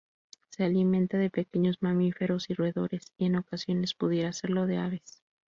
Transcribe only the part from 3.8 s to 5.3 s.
pudiera hacerlo de aves.